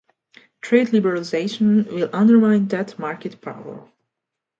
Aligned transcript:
Trade 0.61 0.87
liberalization 0.87 1.85
will 1.85 2.09
undermine 2.11 2.67
that 2.69 2.97
market 2.97 3.39
power. 3.39 3.87